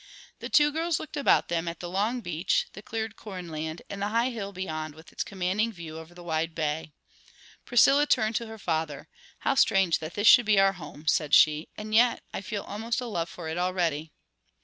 The 0.39 0.49
two 0.49 0.71
girls 0.71 0.99
looked 0.99 1.15
about 1.15 1.47
them, 1.47 1.67
at 1.67 1.79
the 1.79 1.87
long 1.87 2.21
beach, 2.21 2.65
the 2.73 2.81
cleared 2.81 3.15
corn 3.15 3.49
land, 3.49 3.83
and 3.87 4.01
the 4.01 4.07
high 4.07 4.31
hill 4.31 4.51
beyond 4.51 4.95
with 4.95 5.11
its 5.11 5.23
commanding 5.23 5.71
view 5.71 5.99
over 5.99 6.15
the 6.15 6.23
wide 6.23 6.55
bay. 6.55 6.91
Priscilla 7.65 8.07
turned 8.07 8.33
to 8.37 8.47
her 8.47 8.57
father. 8.57 9.09
"How 9.41 9.53
strange 9.53 9.99
that 9.99 10.15
this 10.15 10.25
should 10.27 10.47
be 10.47 10.59
our 10.59 10.73
home!" 10.73 11.05
said 11.05 11.35
she. 11.35 11.69
"And 11.77 11.93
yet 11.93 12.23
I 12.33 12.41
feel 12.41 12.63
almost 12.63 12.99
a 12.99 13.05
love 13.05 13.29
for 13.29 13.47
it 13.47 13.59
already." 13.59 14.11